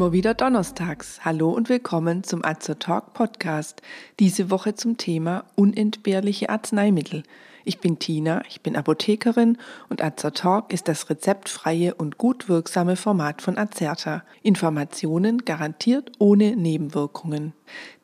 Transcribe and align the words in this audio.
Immer 0.00 0.12
wieder 0.12 0.32
donnerstags. 0.32 1.26
Hallo 1.26 1.50
und 1.50 1.68
willkommen 1.68 2.24
zum 2.24 2.42
Azer 2.42 2.78
Talk 2.78 3.12
Podcast. 3.12 3.82
Diese 4.18 4.50
Woche 4.50 4.74
zum 4.74 4.96
Thema 4.96 5.44
unentbehrliche 5.56 6.48
Arzneimittel. 6.48 7.22
Ich 7.66 7.80
bin 7.80 7.98
Tina, 7.98 8.42
ich 8.48 8.62
bin 8.62 8.76
Apothekerin 8.76 9.58
und 9.90 10.02
Azer 10.02 10.32
Talk 10.32 10.72
ist 10.72 10.88
das 10.88 11.10
rezeptfreie 11.10 11.94
und 11.94 12.16
gut 12.16 12.48
wirksame 12.48 12.96
Format 12.96 13.42
von 13.42 13.58
Azerta. 13.58 14.24
Informationen 14.42 15.44
garantiert 15.44 16.12
ohne 16.18 16.56
Nebenwirkungen. 16.56 17.52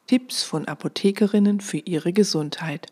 Tipps 0.06 0.42
von 0.42 0.68
Apothekerinnen 0.68 1.60
für 1.60 1.78
ihre 1.78 2.12
Gesundheit. 2.12 2.88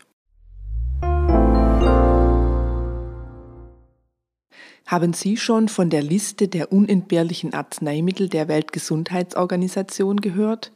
Haben 4.87 5.15
Sie 5.15 5.37
schon 5.37 5.69
von 5.69 5.89
der 5.89 6.03
Liste 6.03 6.47
der 6.47 6.71
unentbehrlichen 6.71 7.55
Arzneimittel 7.55 8.29
der 8.29 8.49
Weltgesundheitsorganisation 8.49 10.21
gehört? 10.21 10.73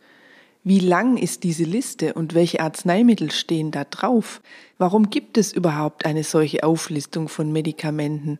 Wie 0.64 0.80
lang 0.80 1.16
ist 1.16 1.44
diese 1.44 1.64
Liste 1.64 2.14
und 2.14 2.34
welche 2.34 2.60
Arzneimittel 2.60 3.30
stehen 3.30 3.70
da 3.70 3.84
drauf? 3.84 4.40
Warum 4.76 5.10
gibt 5.10 5.38
es 5.38 5.52
überhaupt 5.52 6.04
eine 6.04 6.24
solche 6.24 6.64
Auflistung 6.64 7.28
von 7.28 7.52
Medikamenten? 7.52 8.38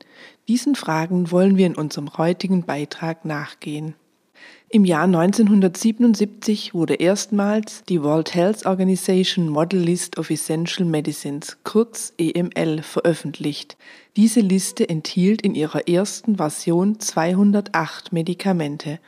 Diesen 0.48 0.74
Fragen 0.74 1.30
wollen 1.30 1.56
wir 1.56 1.66
in 1.66 1.76
unserem 1.76 2.16
heutigen 2.16 2.64
Beitrag 2.64 3.24
nachgehen. 3.24 3.94
Im 4.70 4.84
Jahr 4.84 5.04
1977 5.04 6.74
wurde 6.74 6.96
erstmals 6.96 7.84
die 7.88 8.02
World 8.02 8.34
Health 8.34 8.66
Organization 8.66 9.48
Model 9.48 9.80
List 9.80 10.18
of 10.18 10.28
Essential 10.28 10.86
Medicines, 10.86 11.56
kurz 11.64 12.12
EML, 12.18 12.82
veröffentlicht. 12.82 13.78
Diese 14.16 14.40
Liste 14.40 14.86
enthielt 14.86 15.40
in 15.40 15.54
ihrer 15.54 15.88
ersten 15.88 16.36
Version 16.36 17.00
208 17.00 18.12
Medikamente. 18.12 19.00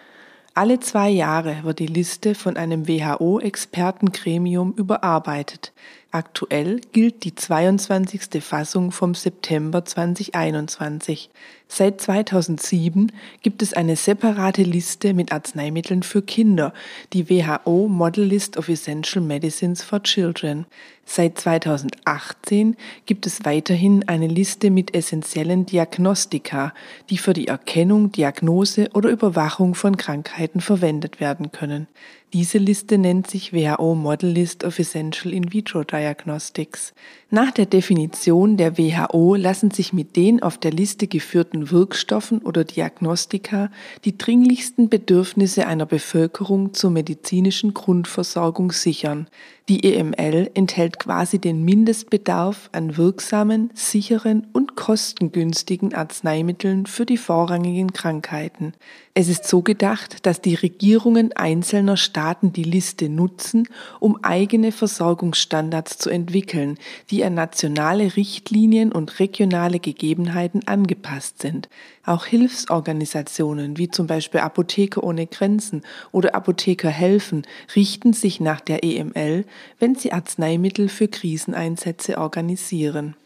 Alle 0.55 0.81
zwei 0.81 1.11
Jahre 1.11 1.59
wird 1.63 1.79
die 1.79 1.87
Liste 1.87 2.35
von 2.35 2.57
einem 2.57 2.89
WHO-Expertengremium 2.89 4.73
überarbeitet. 4.73 5.75
Aktuell 6.13 6.81
gilt 6.91 7.23
die 7.23 7.37
22. 7.37 8.43
Fassung 8.43 8.91
vom 8.91 9.15
September 9.15 9.85
2021. 9.85 11.31
Seit 11.69 12.01
2007 12.01 13.13
gibt 13.43 13.63
es 13.63 13.75
eine 13.75 13.95
separate 13.95 14.65
Liste 14.65 15.15
mit 15.15 15.31
Arzneimitteln 15.31 16.03
für 16.03 16.21
Kinder, 16.21 16.75
die 17.13 17.31
WHO 17.31 17.87
Model 17.87 18.25
List 18.25 18.57
of 18.57 18.69
Essential 18.69 19.25
Medicines 19.25 19.85
for 19.85 20.03
Children. 20.03 20.67
Seit 21.13 21.41
2018 21.41 22.77
gibt 23.05 23.27
es 23.27 23.45
weiterhin 23.45 24.07
eine 24.07 24.29
Liste 24.29 24.71
mit 24.71 24.95
essentiellen 24.95 25.67
Diagnostika, 25.67 26.73
die 27.11 27.19
für 27.19 27.33
die 27.33 27.49
Erkennung, 27.49 28.13
Diagnose 28.13 28.91
oder 28.95 29.11
Überwachung 29.11 29.75
von 29.75 29.97
Krankheiten 29.97 30.61
verwendet 30.61 31.19
werden 31.19 31.51
können. 31.51 31.89
Diese 32.33 32.59
Liste 32.59 32.97
nennt 32.97 33.29
sich 33.29 33.53
WHO 33.53 33.97
Model 33.97 34.31
List 34.31 34.63
of 34.63 34.79
Essential 34.79 35.35
In 35.35 35.53
Vitro 35.53 35.83
Diagnostics. 35.83 36.95
Nach 37.29 37.51
der 37.51 37.67
Definition 37.67 38.57
der 38.57 38.79
WHO 38.79 39.35
lassen 39.35 39.73
sich 39.73 39.93
mit 39.93 40.15
den 40.15 40.41
auf 40.41 40.57
der 40.57 40.71
Liste 40.71 41.09
geführten 41.09 41.73
Wirkstoffen 41.73 42.39
oder 42.39 42.63
Diagnostika 42.63 43.73
die 44.05 44.17
dringlichsten 44.17 44.89
Bedürfnisse 44.89 45.67
einer 45.67 45.87
Bevölkerung 45.87 46.73
zur 46.73 46.93
medizinischen 46.93 47.75
Grundversorgung 47.75 48.71
sichern. 48.71 49.27
Die 49.71 49.85
EML 49.85 50.51
enthält 50.55 50.99
quasi 50.99 51.39
den 51.39 51.65
Mindestbedarf 51.65 52.71
an 52.73 52.97
wirksamen, 52.97 53.71
sicheren 53.73 54.49
und 54.53 54.75
kostengünstigen 54.75 55.95
Arzneimitteln 55.95 56.87
für 56.87 57.07
die 57.07 57.17
vorrangigen 57.17 57.93
Krankheiten. 57.93 58.73
Es 59.15 59.29
ist 59.29 59.47
so 59.47 59.63
gedacht, 59.63 60.27
dass 60.27 60.41
die 60.41 60.57
Regierungen 60.57 61.33
einzelner 61.35 61.97
Staaten 61.97 62.53
die 62.53 62.65
Liste 62.65 63.09
nutzen, 63.09 63.69
um 64.01 64.19
eigene 64.25 64.73
Versorgungsstandards 64.73 65.99
zu 65.99 66.11
entwickeln, 66.11 66.77
die 67.11 67.23
an 67.23 67.35
nationale 67.35 68.17
Richtlinien 68.17 68.91
und 68.91 69.21
regionale 69.21 69.79
Gegebenheiten 69.79 70.67
angepasst 70.67 71.43
sind. 71.43 71.69
Auch 72.05 72.25
Hilfsorganisationen 72.25 73.79
wie 73.79 73.89
zum 73.89 74.07
Beispiel 74.07 74.41
Apotheker 74.41 75.05
ohne 75.05 75.27
Grenzen 75.27 75.83
oder 76.11 76.35
Apotheker 76.35 76.89
helfen 76.89 77.43
richten 77.77 78.15
sich 78.15 78.41
nach 78.41 78.61
der 78.61 78.83
EML, 78.83 79.45
wenn 79.79 79.95
sie 79.95 80.13
Arzneimittel 80.13 80.89
für 80.89 81.09
Kriseneinsätze 81.09 82.19
organisieren. 82.19 83.17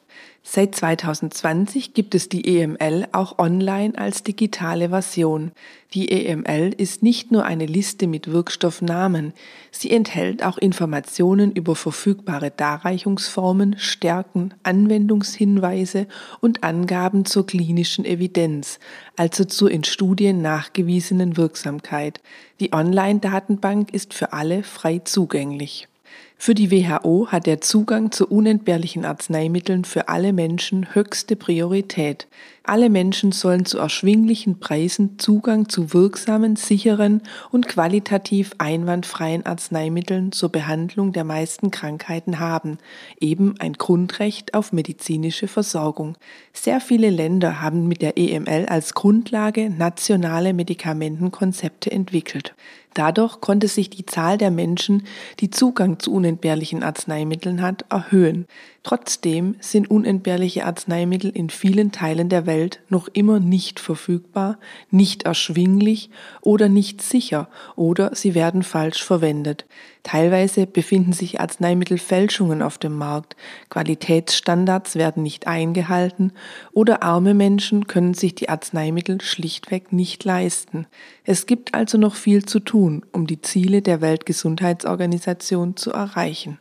Seit 0.47 0.75
2020 0.75 1.95
gibt 1.95 2.15
es 2.15 2.29
die 2.29 2.59
EML 2.59 3.09
auch 3.13 3.39
online 3.39 3.97
als 3.97 4.25
digitale 4.25 4.91
Version. 4.91 5.53
Die 5.95 6.11
EML 6.11 6.75
ist 6.77 7.03
nicht 7.03 7.33
nur 7.33 7.47
eine 7.47 7.65
Liste 7.65 8.07
mit 8.07 8.31
Wirkstoffnamen, 8.31 9.33
sie 9.71 9.91
enthält 9.91 10.45
auch 10.45 10.59
Informationen 10.59 11.51
über 11.51 11.75
verfügbare 11.75 12.51
Darreichungsformen, 12.51 13.79
Stärken, 13.79 14.53
Anwendungshinweise 14.65 16.09
und 16.41 16.63
Angaben 16.63 17.25
zur 17.25 17.47
klinischen 17.47 18.05
Evidenz, 18.05 18.79
also 19.17 19.45
zur 19.45 19.71
in 19.71 19.83
Studien 19.83 20.43
nachgewiesenen 20.43 21.39
Wirksamkeit. 21.39 22.21
Die 22.61 22.75
Online-Datenbank 22.75 23.95
ist 23.95 24.13
für 24.13 24.35
alle 24.35 24.63
frei 24.63 25.01
zugänglich. 25.03 25.89
Für 26.37 26.55
die 26.55 26.71
WHO 26.71 27.29
hat 27.29 27.47
der 27.47 27.61
Zugang 27.61 28.13
zu 28.13 28.27
unentbehrlichen 28.27 29.05
Arzneimitteln 29.07 29.85
für 29.85 30.09
alle 30.09 30.33
Menschen 30.33 30.95
höchste 30.95 31.37
Priorität. 31.37 32.27
Alle 32.65 32.91
Menschen 32.91 33.33
sollen 33.33 33.67
zu 33.67 33.79
erschwinglichen 33.79 34.59
Preisen 34.59 35.19
Zugang 35.19 35.69
zu 35.69 35.93
wirksamen, 35.93 36.57
sicheren 36.57 37.23
und 37.51 37.69
qualitativ 37.69 38.53
einwandfreien 38.59 39.47
Arzneimitteln 39.47 40.33
zur 40.33 40.51
Behandlung 40.51 41.13
der 41.13 41.25
meisten 41.25 41.71
Krankheiten 41.71 42.41
haben, 42.41 42.79
eben 43.21 43.55
ein 43.59 43.75
Grundrecht 43.75 44.55
auf 44.55 44.73
medizinische 44.73 45.47
Versorgung. 45.47 46.17
Sehr 46.53 46.81
viele 46.81 47.11
Länder 47.11 47.61
haben 47.61 47.87
mit 47.87 48.03
der 48.03 48.19
EML 48.19 48.67
als 48.67 48.95
Grundlage 48.95 49.71
nationale 49.71 50.53
Medikamentenkonzepte 50.53 51.91
entwickelt. 51.91 52.55
Dadurch 52.95 53.41
konnte 53.41 53.67
sich 53.69 53.91
die 53.91 54.07
Zahl 54.07 54.39
der 54.39 54.53
Menschen, 54.53 55.03
die 55.41 55.51
Zugang 55.51 55.99
zu 55.99 56.13
unentbehrlichen 56.13 56.83
Arzneimitteln 56.85 57.61
hat, 57.61 57.85
erhöhen. 57.91 58.47
Trotzdem 58.85 59.57
sind 59.61 59.91
unentbehrliche 59.91 60.67
Arzneimittel 60.67 61.31
in 61.31 61.49
vielen 61.49 61.91
Teilen 61.91 62.29
der 62.29 62.45
Welt 62.45 62.81
noch 62.91 63.09
immer 63.09 63.41
nicht 63.41 63.81
verfügbar, 63.81 64.59
nicht 64.91 65.23
erschwinglich 65.23 66.11
oder 66.43 66.69
nicht 66.69 67.01
sicher 67.01 67.49
oder 67.77 68.15
sie 68.15 68.35
werden 68.35 68.63
falsch 68.63 69.03
verwendet. 69.03 69.65
Teilweise 70.03 70.67
befinden 70.67 71.15
sich 71.15 71.41
Arzneimittelfälschungen 71.41 72.61
auf 72.61 72.77
dem 72.77 72.95
Markt, 72.99 73.37
Qualitätsstandards 73.71 74.97
werden 74.97 75.23
nicht 75.23 75.47
eingehalten 75.47 76.33
oder 76.73 77.03
arme 77.03 77.33
Menschen 77.33 77.87
können 77.87 78.13
sich 78.13 78.35
die 78.35 78.51
Arzneimittel 78.51 79.23
schlichtweg 79.23 79.95
nicht 79.95 80.23
leisten. 80.25 80.87
Es 81.25 81.47
gibt 81.47 81.73
also 81.73 81.97
noch 81.97 82.17
viel 82.17 82.45
zu 82.45 82.61
tun, 82.61 82.84
um 83.13 83.27
die 83.27 83.41
Ziele 83.41 83.83
der 83.83 84.01
Weltgesundheitsorganisation 84.01 85.77
zu 85.77 85.93
erreichen. 85.93 86.59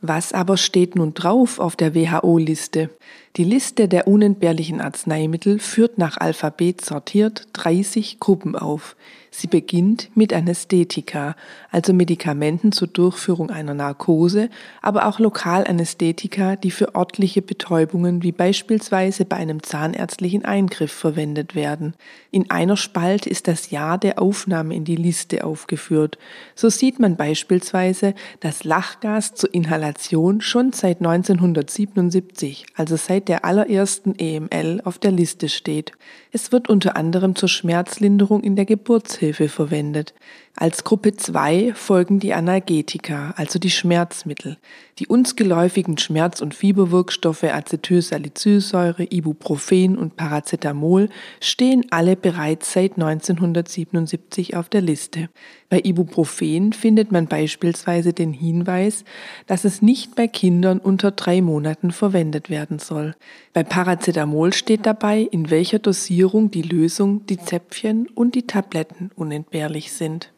Was 0.00 0.32
aber 0.32 0.56
steht 0.56 0.94
nun 0.94 1.14
drauf 1.14 1.58
auf 1.58 1.74
der 1.74 1.94
WHO-Liste? 1.94 2.90
Die 3.36 3.44
Liste 3.44 3.86
der 3.86 4.08
unentbehrlichen 4.08 4.80
Arzneimittel 4.80 5.58
führt 5.58 5.98
nach 5.98 6.16
Alphabet 6.16 6.82
sortiert 6.82 7.48
30 7.52 8.18
Gruppen 8.18 8.56
auf. 8.56 8.96
Sie 9.38 9.48
beginnt 9.48 10.08
mit 10.14 10.32
Anästhetika, 10.32 11.36
also 11.70 11.92
Medikamenten 11.92 12.72
zur 12.72 12.88
Durchführung 12.88 13.50
einer 13.50 13.74
Narkose, 13.74 14.48
aber 14.80 15.06
auch 15.06 15.18
Lokalanästhetika, 15.18 16.56
die 16.56 16.70
für 16.70 16.94
örtliche 16.94 17.42
Betäubungen 17.42 18.22
wie 18.22 18.32
beispielsweise 18.32 19.26
bei 19.26 19.36
einem 19.36 19.62
zahnärztlichen 19.62 20.46
Eingriff 20.46 20.90
verwendet 20.90 21.54
werden. 21.54 21.92
In 22.30 22.50
einer 22.50 22.78
Spalte 22.78 23.28
ist 23.28 23.46
das 23.46 23.70
Jahr 23.70 23.98
der 23.98 24.22
Aufnahme 24.22 24.74
in 24.74 24.86
die 24.86 24.96
Liste 24.96 25.44
aufgeführt. 25.44 26.16
So 26.54 26.70
sieht 26.70 26.98
man 26.98 27.16
beispielsweise, 27.16 28.14
dass 28.40 28.64
Lachgas 28.64 29.34
zur 29.34 29.52
Inhalation 29.52 30.40
schon 30.40 30.72
seit 30.72 31.02
1977, 31.02 32.64
also 32.74 32.96
seit 32.96 33.25
der 33.26 33.44
allerersten 33.44 34.14
EML 34.18 34.80
auf 34.84 34.98
der 34.98 35.12
Liste 35.12 35.48
steht. 35.48 35.92
Es 36.32 36.52
wird 36.52 36.68
unter 36.68 36.96
anderem 36.96 37.34
zur 37.34 37.48
Schmerzlinderung 37.48 38.42
in 38.42 38.56
der 38.56 38.64
Geburtshilfe 38.64 39.48
verwendet. 39.48 40.14
Als 40.58 40.84
Gruppe 40.84 41.14
2 41.14 41.74
folgen 41.74 42.18
die 42.18 42.32
Analgetika, 42.32 43.34
also 43.36 43.58
die 43.58 43.70
Schmerzmittel. 43.70 44.56
Die 44.98 45.06
uns 45.06 45.36
geläufigen 45.36 45.98
Schmerz- 45.98 46.40
und 46.40 46.54
Fieberwirkstoffe 46.54 47.44
Acetylsalicylsäure, 47.44 49.04
Ibuprofen 49.10 49.98
und 49.98 50.16
Paracetamol 50.16 51.10
stehen 51.40 51.84
alle 51.90 52.16
bereits 52.16 52.72
seit 52.72 52.92
1977 52.92 54.56
auf 54.56 54.70
der 54.70 54.80
Liste. 54.80 55.28
Bei 55.68 55.80
Ibuprofen 55.82 56.72
findet 56.72 57.10
man 57.10 57.26
beispielsweise 57.26 58.12
den 58.12 58.32
Hinweis, 58.32 59.04
dass 59.48 59.64
es 59.64 59.82
nicht 59.82 60.14
bei 60.14 60.28
Kindern 60.28 60.78
unter 60.78 61.10
drei 61.10 61.42
Monaten 61.42 61.90
verwendet 61.90 62.50
werden 62.50 62.78
soll. 62.78 63.16
Bei 63.52 63.64
Paracetamol 63.64 64.52
steht 64.52 64.86
dabei, 64.86 65.20
in 65.22 65.50
welcher 65.50 65.80
Dosierung 65.80 66.52
die 66.52 66.62
Lösung, 66.62 67.26
die 67.26 67.38
Zäpfchen 67.38 68.06
und 68.14 68.36
die 68.36 68.46
Tabletten 68.46 69.10
unentbehrlich 69.16 69.92
sind. 69.92 70.32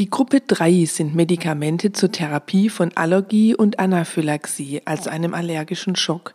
Die 0.00 0.08
Gruppe 0.08 0.40
3 0.40 0.86
sind 0.86 1.14
Medikamente 1.14 1.92
zur 1.92 2.10
Therapie 2.10 2.70
von 2.70 2.90
Allergie 2.96 3.54
und 3.54 3.78
Anaphylaxie, 3.78 4.80
also 4.86 5.10
einem 5.10 5.34
allergischen 5.34 5.94
Schock. 5.94 6.34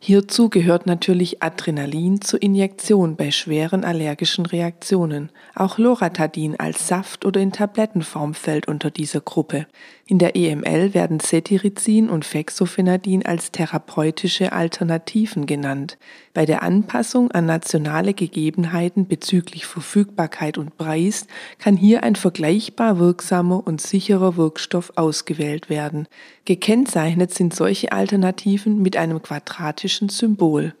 Hierzu 0.00 0.48
gehört 0.50 0.86
natürlich 0.86 1.40
Adrenalin 1.40 2.22
zur 2.22 2.42
Injektion 2.42 3.14
bei 3.14 3.30
schweren 3.30 3.84
allergischen 3.84 4.46
Reaktionen. 4.46 5.30
Auch 5.54 5.78
Loratadin 5.78 6.58
als 6.58 6.88
Saft 6.88 7.24
oder 7.24 7.40
in 7.40 7.52
Tablettenform 7.52 8.34
fällt 8.34 8.66
unter 8.66 8.90
dieser 8.90 9.20
Gruppe. 9.20 9.68
In 10.06 10.18
der 10.18 10.36
EML 10.36 10.92
werden 10.92 11.18
Cetirizin 11.18 12.10
und 12.10 12.26
Fexofenadin 12.26 13.24
als 13.24 13.52
therapeutische 13.52 14.52
Alternativen 14.52 15.46
genannt. 15.46 15.96
Bei 16.34 16.44
der 16.44 16.62
Anpassung 16.62 17.30
an 17.30 17.46
nationale 17.46 18.12
Gegebenheiten 18.12 19.08
bezüglich 19.08 19.64
Verfügbarkeit 19.64 20.58
und 20.58 20.76
Preis 20.76 21.26
kann 21.58 21.78
hier 21.78 22.02
ein 22.02 22.16
vergleichbar 22.16 22.98
wirksamer 22.98 23.66
und 23.66 23.80
sicherer 23.80 24.36
Wirkstoff 24.36 24.92
ausgewählt 24.96 25.70
werden. 25.70 26.06
Gekennzeichnet 26.44 27.32
sind 27.32 27.54
solche 27.54 27.92
Alternativen 27.92 28.82
mit 28.82 28.98
einem 28.98 29.22
quadratischen 29.22 30.10
Symbol. 30.10 30.74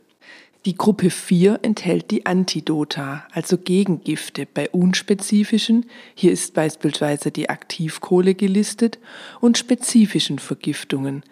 Die 0.66 0.76
Gruppe 0.76 1.10
4 1.10 1.58
enthält 1.60 2.10
die 2.10 2.24
Antidota, 2.24 3.26
also 3.32 3.58
Gegengifte 3.58 4.46
bei 4.46 4.70
unspezifischen, 4.70 5.84
hier 6.14 6.32
ist 6.32 6.54
beispielsweise 6.54 7.30
die 7.30 7.50
Aktivkohle 7.50 8.34
gelistet, 8.34 8.98
und 9.42 9.58
spezifischen 9.58 10.38
Vergiftungen. 10.38 11.22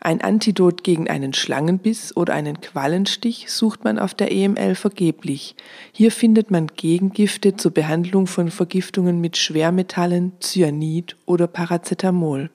Ein 0.00 0.22
Antidot 0.22 0.82
gegen 0.82 1.08
einen 1.08 1.34
Schlangenbiss 1.34 2.16
oder 2.16 2.34
einen 2.34 2.60
Quallenstich 2.60 3.48
sucht 3.48 3.84
man 3.84 3.96
auf 3.96 4.12
der 4.12 4.32
EML 4.32 4.74
vergeblich. 4.74 5.54
Hier 5.92 6.10
findet 6.10 6.50
man 6.50 6.66
Gegengifte 6.74 7.54
zur 7.54 7.70
Behandlung 7.70 8.26
von 8.26 8.50
Vergiftungen 8.50 9.20
mit 9.20 9.36
Schwermetallen, 9.36 10.32
Cyanid 10.40 11.16
oder 11.26 11.46
Paracetamol. 11.46 12.50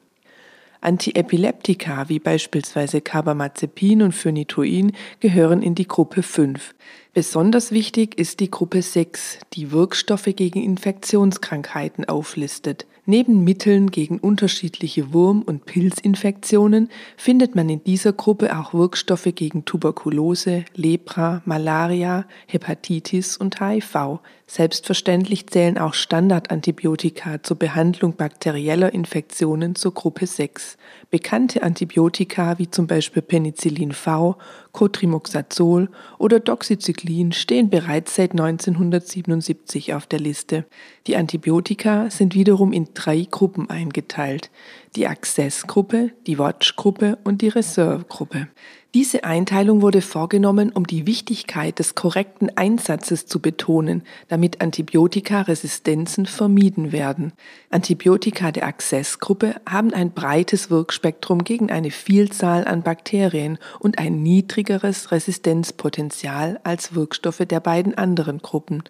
Antiepileptika 0.86 2.10
wie 2.10 2.20
beispielsweise 2.20 3.02
Carbamazepin 3.02 4.04
und 4.04 4.12
Phenytoin 4.12 4.92
gehören 5.20 5.64
in 5.64 5.74
die 5.74 5.88
Gruppe 5.88 6.22
5. 6.22 6.76
Besonders 7.16 7.72
wichtig 7.72 8.20
ist 8.20 8.42
die 8.42 8.52
Gruppe 8.52 8.82
6, 8.82 9.40
die 9.54 9.72
Wirkstoffe 9.72 10.36
gegen 10.36 10.62
Infektionskrankheiten 10.62 12.04
auflistet. 12.10 12.86
Neben 13.08 13.44
Mitteln 13.44 13.92
gegen 13.92 14.18
unterschiedliche 14.18 15.14
Wurm- 15.14 15.44
und 15.44 15.66
Pilzinfektionen 15.66 16.90
findet 17.16 17.56
man 17.56 17.70
in 17.70 17.84
dieser 17.84 18.14
Gruppe 18.14 18.58
auch 18.58 18.74
Wirkstoffe 18.74 19.30
gegen 19.36 19.64
Tuberkulose, 19.64 20.66
Lepra, 20.74 21.44
Malaria, 21.46 22.26
Hepatitis 22.48 23.38
und 23.38 23.62
HIV. 23.62 24.20
Selbstverständlich 24.48 25.48
zählen 25.48 25.78
auch 25.78 25.94
Standardantibiotika 25.94 27.44
zur 27.44 27.58
Behandlung 27.58 28.16
bakterieller 28.16 28.92
Infektionen 28.94 29.76
zur 29.76 29.94
Gruppe 29.94 30.26
6. 30.26 30.78
Bekannte 31.12 31.62
Antibiotika 31.62 32.58
wie 32.58 32.72
zum 32.72 32.88
Beispiel 32.88 33.22
Penicillin 33.22 33.92
V, 33.92 34.36
Cotrimoxazol 34.72 35.90
oder 36.18 36.40
Doxycyclin 36.40 37.05
stehen 37.32 37.70
bereits 37.70 38.16
seit 38.16 38.32
1977 38.32 39.94
auf 39.94 40.08
der 40.08 40.20
Liste. 40.20 40.66
Die 41.08 41.16
Antibiotika 41.16 42.10
sind 42.10 42.36
wiederum 42.36 42.74
in 42.74 42.90
drei 42.94 43.28
Gruppen 43.30 43.70
eingeteilt. 43.70 44.50
Die 44.96 45.08
Access-Gruppe, 45.08 46.12
die 46.28 46.38
Watch-Gruppe 46.38 47.18
und 47.24 47.42
die 47.42 47.50
Reserve-Gruppe. 47.50 48.48
Diese 48.96 49.26
Einteilung 49.26 49.82
wurde 49.82 50.02
vorgenommen, 50.02 50.72
um 50.72 50.88
die 50.88 51.06
Wichtigkeit 51.06 51.80
des 51.80 51.96
korrekten 51.96 52.50
Einsatzes 52.56 53.26
zu 53.26 53.42
betonen, 53.42 54.04
damit 54.30 54.62
Antibiotikaresistenzen 54.62 56.26
vermieden 56.26 56.94
werden. 56.94 57.34
Antibiotika 57.70 58.54
der 58.54 58.66
Access-Gruppe 58.66 59.56
haben 59.70 59.94
ein 59.94 60.12
breites 60.12 60.70
Wirkspektrum 60.70 61.44
gegen 61.44 61.72
eine 61.72 61.92
Vielzahl 61.92 62.64
an 62.64 62.84
Bakterien 62.84 63.58
und 63.80 64.00
ein 64.00 64.24
niedrigeres 64.24 65.12
Resistenzpotenzial 65.12 66.62
als 66.64 66.96
Wirkstoffe 66.96 67.44
der 67.46 67.60
beiden 67.60 67.98
anderen 67.98 68.38
Gruppen. 68.38 68.82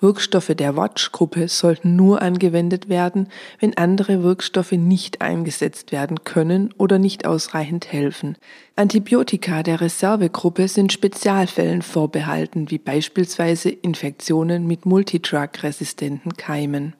Wirkstoffe 0.00 0.52
der 0.54 0.76
Watch-Gruppe 0.76 1.48
sollten 1.48 1.96
nur 1.96 2.20
angewendet 2.20 2.90
werden, 2.90 3.28
wenn 3.60 3.78
andere 3.78 4.22
Wirkstoffe 4.22 4.72
nicht 4.72 5.22
eingesetzt 5.22 5.92
werden 5.92 6.24
können 6.24 6.74
oder 6.76 6.98
nicht 6.98 7.24
ausreichend 7.24 7.90
helfen. 7.90 8.36
Antibiotika 8.76 9.53
der 9.62 9.80
Reservegruppe 9.80 10.68
sind 10.68 10.92
Spezialfällen 10.92 11.82
vorbehalten, 11.82 12.70
wie 12.70 12.78
beispielsweise 12.78 13.70
Infektionen 13.70 14.66
mit 14.66 14.86
Multidrug-resistenten 14.86 16.36
Keimen. 16.36 16.94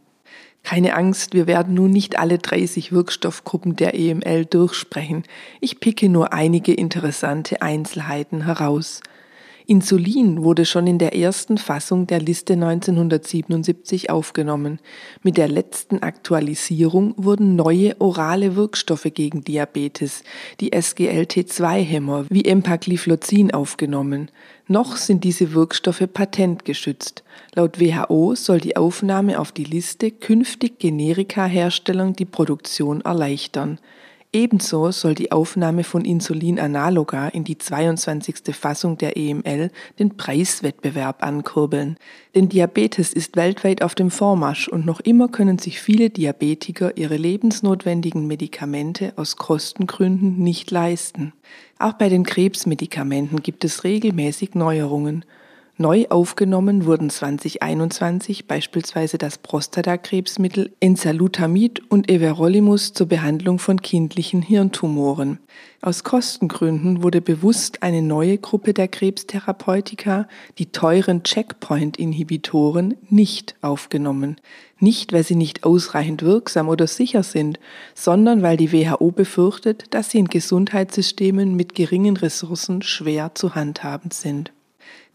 Keine 0.62 0.94
Angst, 0.94 1.34
wir 1.34 1.46
werden 1.46 1.74
nun 1.74 1.90
nicht 1.90 2.18
alle 2.18 2.38
30 2.38 2.90
Wirkstoffgruppen 2.90 3.76
der 3.76 3.94
EML 3.94 4.46
durchsprechen. 4.46 5.24
Ich 5.60 5.78
picke 5.78 6.08
nur 6.08 6.32
einige 6.32 6.72
interessante 6.72 7.60
Einzelheiten 7.60 8.46
heraus. 8.46 9.00
Insulin 9.66 10.42
wurde 10.42 10.66
schon 10.66 10.86
in 10.86 10.98
der 10.98 11.16
ersten 11.16 11.56
Fassung 11.56 12.06
der 12.06 12.20
Liste 12.20 12.52
1977 12.52 14.10
aufgenommen. 14.10 14.78
Mit 15.22 15.38
der 15.38 15.48
letzten 15.48 16.02
Aktualisierung 16.02 17.14
wurden 17.16 17.56
neue 17.56 17.98
orale 17.98 18.56
Wirkstoffe 18.56 19.08
gegen 19.14 19.42
Diabetes, 19.42 20.22
die 20.60 20.74
SGLT2-Hämmer 20.74 22.26
wie 22.28 22.44
Empagliflozin 22.44 23.54
aufgenommen. 23.54 24.30
Noch 24.68 24.96
sind 24.96 25.24
diese 25.24 25.54
Wirkstoffe 25.54 26.08
patentgeschützt. 26.12 27.24
Laut 27.54 27.80
WHO 27.80 28.34
soll 28.34 28.60
die 28.60 28.76
Aufnahme 28.76 29.40
auf 29.40 29.50
die 29.50 29.64
Liste 29.64 30.10
künftig 30.10 30.78
Generika-Herstellern 30.78 32.12
die 32.12 32.26
Produktion 32.26 33.00
erleichtern. 33.00 33.78
Ebenso 34.34 34.90
soll 34.90 35.14
die 35.14 35.30
Aufnahme 35.30 35.84
von 35.84 36.04
Insulin 36.04 36.58
analoga 36.58 37.28
in 37.28 37.44
die 37.44 37.56
22. 37.56 38.52
Fassung 38.52 38.98
der 38.98 39.16
EML 39.16 39.70
den 40.00 40.16
Preiswettbewerb 40.16 41.22
ankurbeln. 41.22 41.98
Denn 42.34 42.48
Diabetes 42.48 43.12
ist 43.12 43.36
weltweit 43.36 43.80
auf 43.80 43.94
dem 43.94 44.10
Vormarsch 44.10 44.66
und 44.66 44.86
noch 44.86 44.98
immer 44.98 45.28
können 45.28 45.60
sich 45.60 45.80
viele 45.80 46.10
Diabetiker 46.10 46.96
ihre 46.96 47.16
lebensnotwendigen 47.16 48.26
Medikamente 48.26 49.12
aus 49.14 49.36
Kostengründen 49.36 50.36
nicht 50.40 50.72
leisten. 50.72 51.32
Auch 51.78 51.92
bei 51.92 52.08
den 52.08 52.24
Krebsmedikamenten 52.24 53.40
gibt 53.40 53.64
es 53.64 53.84
regelmäßig 53.84 54.56
Neuerungen. 54.56 55.24
Neu 55.76 56.06
aufgenommen 56.08 56.86
wurden 56.86 57.10
2021 57.10 58.46
beispielsweise 58.46 59.18
das 59.18 59.38
Prostatakrebsmittel 59.38 60.72
Enzalutamid 60.78 61.82
und 61.90 62.08
Everolimus 62.08 62.92
zur 62.92 63.08
Behandlung 63.08 63.58
von 63.58 63.82
kindlichen 63.82 64.40
Hirntumoren. 64.40 65.40
Aus 65.82 66.04
Kostengründen 66.04 67.02
wurde 67.02 67.20
bewusst 67.20 67.82
eine 67.82 68.02
neue 68.02 68.38
Gruppe 68.38 68.72
der 68.72 68.86
Krebstherapeutika, 68.86 70.28
die 70.58 70.70
teuren 70.70 71.24
Checkpoint-Inhibitoren, 71.24 72.94
nicht 73.10 73.56
aufgenommen. 73.60 74.36
Nicht, 74.78 75.12
weil 75.12 75.24
sie 75.24 75.34
nicht 75.34 75.64
ausreichend 75.64 76.22
wirksam 76.22 76.68
oder 76.68 76.86
sicher 76.86 77.24
sind, 77.24 77.58
sondern 77.94 78.42
weil 78.42 78.56
die 78.56 78.72
WHO 78.72 79.10
befürchtet, 79.10 79.86
dass 79.90 80.10
sie 80.10 80.18
in 80.20 80.28
Gesundheitssystemen 80.28 81.56
mit 81.56 81.74
geringen 81.74 82.16
Ressourcen 82.16 82.80
schwer 82.80 83.34
zu 83.34 83.56
handhaben 83.56 84.12
sind. 84.12 84.53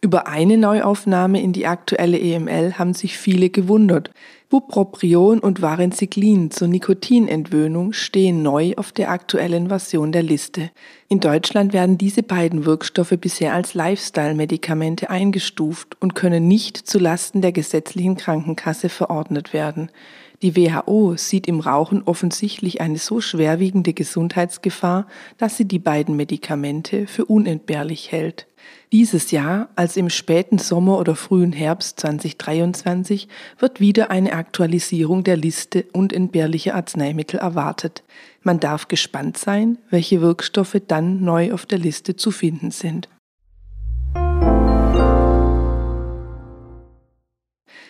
Über 0.01 0.27
eine 0.27 0.57
Neuaufnahme 0.57 1.41
in 1.41 1.51
die 1.51 1.67
aktuelle 1.67 2.17
EML 2.17 2.79
haben 2.79 2.93
sich 2.93 3.17
viele 3.17 3.49
gewundert. 3.49 4.11
Bupropion 4.49 5.39
und 5.39 5.61
Vareniclin 5.61 6.51
zur 6.51 6.69
Nikotinentwöhnung 6.69 7.91
stehen 7.91 8.41
neu 8.41 8.73
auf 8.77 8.93
der 8.93 9.11
aktuellen 9.11 9.67
Version 9.67 10.13
der 10.13 10.23
Liste. 10.23 10.71
In 11.09 11.19
Deutschland 11.19 11.73
werden 11.73 11.97
diese 11.97 12.23
beiden 12.23 12.65
Wirkstoffe 12.65 13.13
bisher 13.19 13.53
als 13.53 13.73
Lifestyle-Medikamente 13.73 15.09
eingestuft 15.09 15.97
und 15.99 16.15
können 16.15 16.47
nicht 16.47 16.77
zu 16.77 16.97
Lasten 16.97 17.41
der 17.41 17.51
gesetzlichen 17.51 18.15
Krankenkasse 18.15 18.87
verordnet 18.87 19.51
werden. 19.51 19.91
Die 20.41 20.55
WHO 20.55 21.15
sieht 21.17 21.47
im 21.47 21.59
Rauchen 21.59 22.03
offensichtlich 22.03 22.79
eine 22.79 22.97
so 22.97 23.19
schwerwiegende 23.19 23.93
Gesundheitsgefahr, 23.93 25.05
dass 25.37 25.57
sie 25.57 25.65
die 25.65 25.79
beiden 25.79 26.15
Medikamente 26.15 27.07
für 27.07 27.25
unentbehrlich 27.25 28.11
hält. 28.11 28.47
Dieses 28.91 29.31
Jahr, 29.31 29.69
als 29.75 29.97
im 29.97 30.09
späten 30.09 30.57
Sommer 30.57 30.97
oder 30.97 31.15
frühen 31.15 31.51
Herbst 31.51 31.99
2023, 31.99 33.27
wird 33.57 33.79
wieder 33.79 34.11
eine 34.11 34.33
Aktualisierung 34.33 35.23
der 35.23 35.37
Liste 35.37 35.85
unentbehrlicher 35.91 36.73
Arzneimittel 36.73 37.39
erwartet. 37.39 38.03
Man 38.41 38.59
darf 38.59 38.87
gespannt 38.87 39.37
sein, 39.37 39.77
welche 39.89 40.21
Wirkstoffe 40.21 40.77
dann 40.87 41.21
neu 41.21 41.53
auf 41.53 41.65
der 41.65 41.79
Liste 41.79 42.15
zu 42.15 42.31
finden 42.31 42.71
sind. 42.71 43.09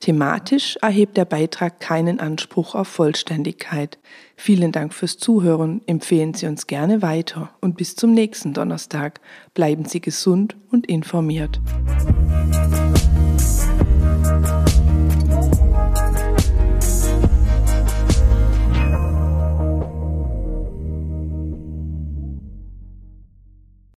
Thematisch 0.00 0.76
erhebt 0.82 1.16
der 1.16 1.24
Beitrag 1.24 1.80
keinen 1.80 2.20
Anspruch 2.20 2.74
auf 2.74 2.88
Vollständigkeit. 2.88 3.98
Vielen 4.36 4.70
Dank 4.70 4.92
fürs 4.92 5.16
Zuhören, 5.16 5.80
empfehlen 5.86 6.34
Sie 6.34 6.46
uns 6.46 6.66
gerne 6.66 7.02
weiter 7.02 7.50
und 7.60 7.76
bis 7.76 7.96
zum 7.96 8.12
nächsten 8.12 8.52
Donnerstag. 8.52 9.20
Bleiben 9.54 9.86
Sie 9.86 10.00
gesund 10.00 10.56
und 10.70 10.86
informiert. 10.86 11.60